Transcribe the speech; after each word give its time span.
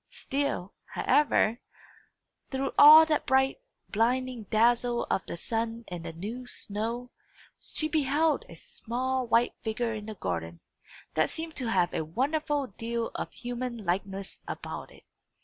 Still, 0.09 0.73
however, 0.93 1.59
through 2.49 2.71
all 2.75 3.05
that 3.05 3.27
bright, 3.27 3.59
blinding 3.87 4.45
dazzle 4.45 5.05
of 5.11 5.23
the 5.27 5.37
sun 5.37 5.85
and 5.89 6.03
the 6.03 6.11
new 6.11 6.47
snow, 6.47 7.11
she 7.59 7.87
beheld 7.87 8.43
a 8.49 8.55
small 8.55 9.27
white 9.27 9.53
figure 9.61 9.93
in 9.93 10.07
the 10.07 10.15
garden, 10.15 10.59
that 11.13 11.29
seemed 11.29 11.55
to 11.57 11.69
have 11.69 11.93
a 11.93 12.03
wonderful 12.03 12.65
deal 12.79 13.11
of 13.13 13.31
human 13.31 13.85
likeness 13.85 14.39
about 14.47 14.89
it. 14.89 15.03